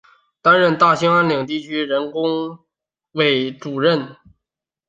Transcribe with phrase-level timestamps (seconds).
[0.41, 2.57] 担任大兴安岭地区人大工
[3.11, 4.17] 委主任。